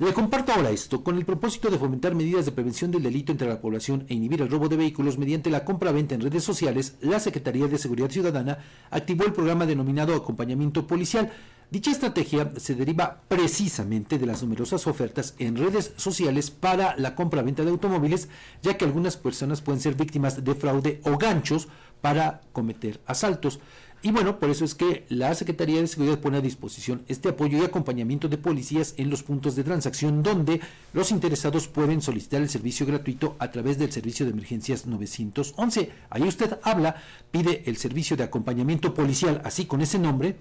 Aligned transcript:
Le 0.00 0.12
comparto 0.12 0.52
ahora 0.52 0.70
esto, 0.70 1.02
con 1.02 1.16
el 1.16 1.24
propósito 1.24 1.70
de 1.70 1.78
fomentar 1.78 2.14
medidas 2.14 2.44
de 2.44 2.52
prevención 2.52 2.92
del 2.92 3.02
delito 3.02 3.32
entre 3.32 3.48
la 3.48 3.60
población 3.60 4.04
e 4.08 4.14
inhibir 4.14 4.40
el 4.40 4.48
robo 4.48 4.68
de 4.68 4.76
vehículos 4.76 5.18
mediante 5.18 5.50
la 5.50 5.64
compra-venta 5.64 6.14
en 6.14 6.20
redes 6.20 6.44
sociales, 6.44 6.94
la 7.00 7.18
Secretaría 7.18 7.66
de 7.66 7.78
Seguridad 7.78 8.08
Ciudadana 8.08 8.58
activó 8.92 9.24
el 9.24 9.32
programa 9.32 9.66
denominado 9.66 10.14
Acompañamiento 10.14 10.86
Policial. 10.86 11.32
Dicha 11.72 11.90
estrategia 11.90 12.52
se 12.58 12.76
deriva 12.76 13.22
precisamente 13.26 14.20
de 14.20 14.26
las 14.26 14.40
numerosas 14.40 14.86
ofertas 14.86 15.34
en 15.40 15.56
redes 15.56 15.92
sociales 15.96 16.52
para 16.52 16.96
la 16.96 17.16
compra-venta 17.16 17.64
de 17.64 17.70
automóviles, 17.70 18.28
ya 18.62 18.78
que 18.78 18.84
algunas 18.84 19.16
personas 19.16 19.62
pueden 19.62 19.80
ser 19.80 19.96
víctimas 19.96 20.44
de 20.44 20.54
fraude 20.54 21.00
o 21.06 21.18
ganchos 21.18 21.66
para 22.00 22.42
cometer 22.52 23.00
asaltos. 23.04 23.58
Y 24.00 24.12
bueno, 24.12 24.38
por 24.38 24.48
eso 24.48 24.64
es 24.64 24.76
que 24.76 25.06
la 25.08 25.34
Secretaría 25.34 25.80
de 25.80 25.86
Seguridad 25.88 26.20
pone 26.20 26.38
a 26.38 26.40
disposición 26.40 27.02
este 27.08 27.30
apoyo 27.30 27.58
y 27.58 27.64
acompañamiento 27.64 28.28
de 28.28 28.38
policías 28.38 28.94
en 28.96 29.10
los 29.10 29.24
puntos 29.24 29.56
de 29.56 29.64
transacción 29.64 30.22
donde 30.22 30.60
los 30.92 31.10
interesados 31.10 31.66
pueden 31.66 32.00
solicitar 32.00 32.40
el 32.40 32.48
servicio 32.48 32.86
gratuito 32.86 33.34
a 33.40 33.50
través 33.50 33.76
del 33.76 33.90
servicio 33.90 34.24
de 34.24 34.32
emergencias 34.32 34.86
911. 34.86 35.90
Ahí 36.10 36.22
usted 36.22 36.58
habla, 36.62 37.02
pide 37.32 37.64
el 37.66 37.76
servicio 37.76 38.16
de 38.16 38.22
acompañamiento 38.22 38.94
policial, 38.94 39.42
así 39.44 39.64
con 39.66 39.80
ese 39.80 39.98
nombre, 39.98 40.36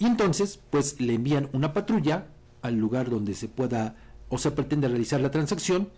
y 0.00 0.06
entonces 0.06 0.58
pues 0.70 1.00
le 1.00 1.14
envían 1.14 1.48
una 1.52 1.72
patrulla 1.72 2.26
al 2.62 2.74
lugar 2.74 3.08
donde 3.08 3.34
se 3.34 3.46
pueda 3.46 3.94
o 4.28 4.38
se 4.38 4.50
pretende 4.50 4.88
realizar 4.88 5.20
la 5.20 5.30
transacción 5.30 5.90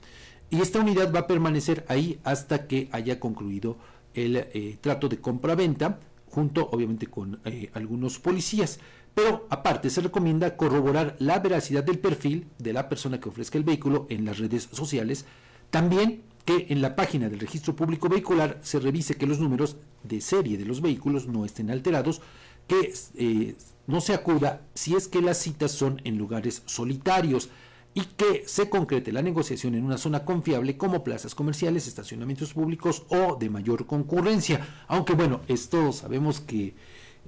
y 0.51 0.61
esta 0.61 0.81
unidad 0.81 1.13
va 1.15 1.21
a 1.21 1.27
permanecer 1.27 1.87
ahí 1.89 2.21
hasta 2.25 2.67
que 2.67 2.91
haya 2.93 3.19
concluido 3.19 3.79
el 4.15 4.37
eh, 4.37 4.79
trato 4.81 5.09
de 5.09 5.21
compra-venta 5.21 6.01
junto 6.31 6.69
obviamente 6.71 7.07
con 7.07 7.41
eh, 7.45 7.71
algunos 7.75 8.19
policías. 8.19 8.79
Pero 9.15 9.47
aparte 9.51 9.91
se 9.91 10.01
recomienda 10.01 10.57
corroborar 10.57 11.17
la 11.19 11.39
veracidad 11.41 11.83
del 11.83 11.99
perfil 11.99 12.47
de 12.59 12.73
la 12.73 12.89
persona 12.89 13.21
que 13.21 13.29
ofrezca 13.29 13.59
el 13.59 13.65
vehículo 13.65 14.07
en 14.11 14.25
las 14.25 14.39
redes 14.39 14.69
sociales. 14.73 15.25
También 15.71 16.23
que 16.45 16.67
en 16.71 16.81
la 16.81 16.97
página 16.97 17.29
del 17.29 17.41
registro 17.41 17.77
público 17.77 18.09
vehicular 18.09 18.59
se 18.63 18.79
revise 18.79 19.17
que 19.17 19.27
los 19.27 19.39
números 19.39 19.77
de 20.03 20.21
serie 20.21 20.57
de 20.57 20.65
los 20.65 20.81
vehículos 20.81 21.27
no 21.27 21.45
estén 21.45 21.71
alterados, 21.71 22.23
que 22.67 22.95
eh, 23.17 23.55
no 23.87 24.01
se 24.01 24.15
acuda 24.15 24.63
si 24.75 24.95
es 24.95 25.09
que 25.09 25.21
las 25.21 25.39
citas 25.39 25.73
son 25.73 26.01
en 26.05 26.17
lugares 26.17 26.63
solitarios 26.67 27.51
y 27.99 28.03
que 28.17 28.45
se 28.47 28.71
concrete 28.71 29.11
la 29.11 29.23
negociación 29.23 29.75
en 29.75 29.85
una 29.85 29.99
zona 29.99 30.25
confiable 30.25 30.77
como 30.77 31.03
plazas 31.03 31.35
comerciales, 31.35 31.89
estacionamientos 31.89 32.55
públicos 32.55 33.03
o 33.09 33.35
de 33.35 33.51
mayor 33.51 33.87
concurrencia. 33.87 34.85
Aunque 34.87 35.15
bueno, 35.15 35.41
esto 35.49 35.91
sabemos 35.91 36.39
que 36.39 36.75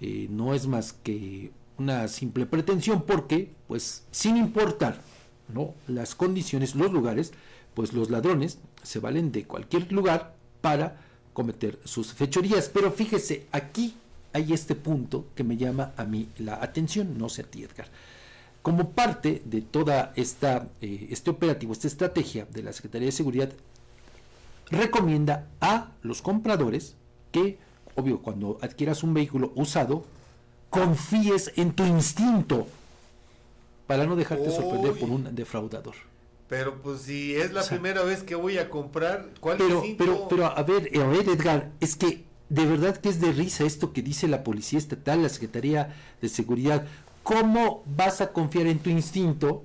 eh, 0.01 0.29
no 0.31 0.55
es 0.55 0.69
más 0.69 0.93
que 0.93 1.51
una 1.77 2.07
simple 2.07 2.47
pretensión 2.47 3.03
porque, 3.03 3.51
pues, 3.67 4.05
sin 4.13 4.37
importar 4.37 5.01
¿no? 5.53 5.75
las 5.89 6.15
condiciones, 6.15 6.77
los 6.77 6.93
lugares, 6.93 7.33
pues 7.75 7.93
los 7.93 8.09
ladrones 8.09 8.59
se 8.85 9.01
valen 9.01 9.33
de 9.33 9.47
cualquier 9.47 9.91
lugar 9.91 10.37
para 10.61 11.01
cometer 11.33 11.81
sus 11.85 12.13
fechorías. 12.13 12.71
Pero 12.73 12.93
fíjese, 12.93 13.49
aquí 13.51 13.97
hay 14.33 14.53
este 14.53 14.77
punto 14.77 15.27
que 15.35 15.43
me 15.43 15.57
llama 15.57 15.95
a 15.97 16.05
mí 16.05 16.29
la 16.39 16.63
atención, 16.63 17.19
no 17.19 17.29
sé 17.29 17.43
a 17.43 17.47
ti, 17.47 17.65
Edgar. 17.65 17.89
Como 18.63 18.91
parte 18.91 19.43
de 19.45 19.63
toda 19.63 20.13
esta, 20.17 20.69
eh, 20.81 21.09
este 21.11 21.31
operativo, 21.31 21.73
esta 21.73 21.89
estrategia 21.89 22.47
de 22.51 22.63
la 22.63 22.73
Secretaría 22.73 23.07
de 23.07 23.13
Seguridad, 23.13 23.51
recomienda 24.71 25.49
a 25.61 25.93
los 26.03 26.23
compradores 26.23 26.97
que, 27.33 27.59
obvio, 27.97 28.21
cuando 28.21 28.59
adquieras 28.61 29.03
un 29.03 29.15
vehículo 29.15 29.53
usado, 29.55 30.05
confíes 30.69 31.53
en 31.57 31.73
tu 31.73 31.85
instinto 31.85 32.67
para 33.87 34.07
no 34.07 34.15
dejarte 34.15 34.51
sorprender 34.51 34.99
por 34.99 35.11
un 35.11 35.35
defraudador. 35.35 35.95
Pero 36.49 36.81
pues 36.83 37.03
si 37.03 37.35
es 37.37 37.53
la 37.53 37.63
primera 37.63 38.03
vez 38.03 38.23
que 38.23 38.35
voy 38.35 38.59
a 38.59 38.69
comprar, 38.69 39.31
¿cuál 39.41 39.57
pero, 39.59 39.77
instinto? 39.77 40.05
Pero, 40.05 40.29
pero 40.29 40.47
a 40.47 40.63
ver, 40.63 40.91
a 40.99 41.07
ver 41.07 41.29
Edgar, 41.29 41.71
es 41.81 41.97
que 41.97 42.25
de 42.49 42.67
verdad 42.67 42.97
que 42.97 43.09
es 43.09 43.21
de 43.21 43.33
risa 43.33 43.65
esto 43.65 43.93
que 43.93 44.03
dice 44.03 44.27
la 44.29 44.43
Policía 44.43 44.79
Estatal, 44.79 45.23
la 45.23 45.29
Secretaría 45.29 45.95
de 46.21 46.29
Seguridad. 46.29 46.87
¿Cómo 47.31 47.85
vas 47.87 48.21
a 48.21 48.33
confiar 48.33 48.67
en 48.67 48.81
tu 48.81 48.91
instinto? 48.91 49.63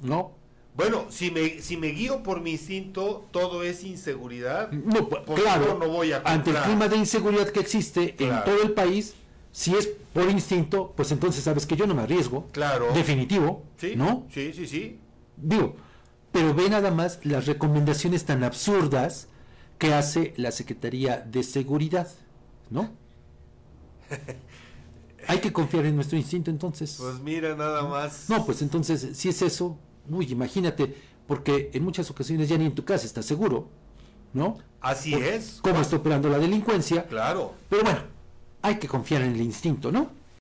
¿No? 0.00 0.32
Bueno, 0.74 1.04
si 1.10 1.30
me, 1.30 1.60
si 1.60 1.76
me 1.76 1.88
guío 1.88 2.22
por 2.22 2.40
mi 2.40 2.52
instinto, 2.52 3.26
todo 3.30 3.62
es 3.62 3.84
inseguridad. 3.84 4.72
No, 4.72 5.06
pues, 5.06 5.22
claro, 5.38 5.76
no 5.78 5.86
voy 5.88 6.12
a 6.12 6.22
ante 6.24 6.48
el 6.48 6.56
clima 6.62 6.88
de 6.88 6.96
inseguridad 6.96 7.48
que 7.50 7.60
existe 7.60 8.14
en 8.20 8.42
todo 8.42 8.62
el 8.62 8.72
país, 8.72 9.16
si 9.52 9.74
es 9.74 9.86
por 10.14 10.30
instinto, 10.30 10.94
pues 10.96 11.12
entonces 11.12 11.44
sabes 11.44 11.66
que 11.66 11.76
yo 11.76 11.86
no 11.86 11.94
me 11.94 12.00
arriesgo. 12.00 12.46
Claro. 12.52 12.90
Definitivo. 12.94 13.64
Sí, 13.76 13.92
¿No? 13.94 14.26
Sí, 14.32 14.54
sí, 14.54 14.66
sí. 14.66 14.98
Digo, 15.36 15.76
pero 16.32 16.54
ve 16.54 16.70
nada 16.70 16.90
más 16.90 17.20
las 17.24 17.44
recomendaciones 17.44 18.24
tan 18.24 18.44
absurdas 18.44 19.28
que 19.76 19.92
hace 19.92 20.32
la 20.38 20.52
Secretaría 20.52 21.18
de 21.18 21.42
Seguridad, 21.42 22.08
¿no? 22.70 22.92
Hay 25.28 25.40
que 25.40 25.52
confiar 25.52 25.84
en 25.84 25.94
nuestro 25.94 26.16
instinto 26.16 26.50
entonces. 26.50 26.96
Pues 26.98 27.20
mira, 27.20 27.54
nada 27.54 27.82
más. 27.86 28.28
No, 28.30 28.46
pues 28.46 28.62
entonces, 28.62 29.16
si 29.16 29.28
es 29.28 29.42
eso, 29.42 29.78
uy, 30.08 30.32
imagínate, 30.32 30.94
porque 31.26 31.70
en 31.74 31.84
muchas 31.84 32.10
ocasiones 32.10 32.48
ya 32.48 32.56
ni 32.56 32.64
en 32.64 32.74
tu 32.74 32.84
casa 32.84 33.04
estás 33.04 33.26
seguro, 33.26 33.68
¿no? 34.32 34.56
Así 34.80 35.12
es. 35.12 35.58
Cómo 35.62 35.80
está 35.82 35.96
operando 35.96 36.30
la 36.30 36.38
delincuencia. 36.38 37.06
Claro. 37.06 37.54
Pero 37.68 37.82
bueno, 37.82 38.00
hay 38.62 38.78
que 38.78 38.88
confiar 38.88 39.20
en 39.20 39.34
el 39.34 39.40
instinto, 39.42 39.92
¿no? 39.92 40.17